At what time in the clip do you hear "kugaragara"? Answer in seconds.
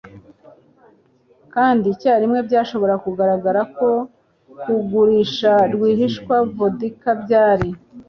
3.05-3.61